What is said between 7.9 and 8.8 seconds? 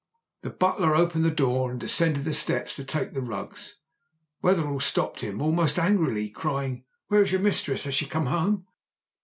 she come home?"